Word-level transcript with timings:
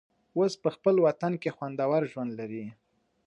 اوس 0.37 0.53
په 0.63 0.69
خپل 0.75 0.95
وطن 1.05 1.33
کې 1.41 1.49
خوندور 1.55 2.01
ژوند 2.11 2.31
لري. 2.39 2.65